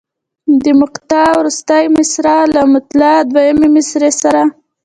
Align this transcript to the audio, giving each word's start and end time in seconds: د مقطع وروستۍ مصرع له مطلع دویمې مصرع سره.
د 0.63 0.65
مقطع 0.81 1.25
وروستۍ 1.39 1.83
مصرع 1.97 2.39
له 2.55 2.61
مطلع 2.73 3.13
دویمې 3.31 3.67
مصرع 3.75 4.11
سره. 4.21 4.43